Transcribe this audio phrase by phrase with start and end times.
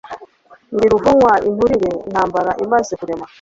[0.73, 3.25] Ndi Ruvunywa inturire intambara imaze kurema